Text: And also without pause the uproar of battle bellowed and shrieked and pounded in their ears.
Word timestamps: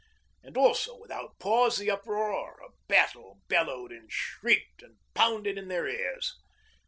And 0.41 0.57
also 0.57 0.97
without 0.99 1.37
pause 1.37 1.77
the 1.77 1.91
uproar 1.91 2.59
of 2.63 2.73
battle 2.87 3.39
bellowed 3.47 3.91
and 3.91 4.11
shrieked 4.11 4.81
and 4.81 4.97
pounded 5.13 5.59
in 5.59 5.67
their 5.67 5.87
ears. 5.87 6.39